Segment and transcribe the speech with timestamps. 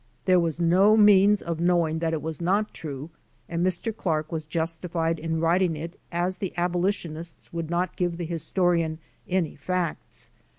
[0.25, 3.11] There was no means of knowing that it was not true
[3.47, 3.95] and Mr.
[3.95, 8.97] Clark was justified in writing it as the abolitionists would not give the historian
[9.29, 10.31] any facts.